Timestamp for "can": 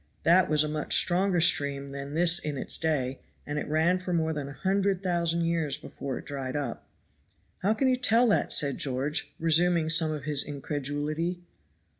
7.75-7.87